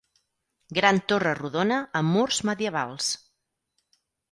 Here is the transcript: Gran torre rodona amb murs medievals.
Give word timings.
Gran 0.77 1.01
torre 1.11 1.33
rodona 1.41 1.77
amb 2.01 2.11
murs 2.15 2.41
medievals. 2.51 3.13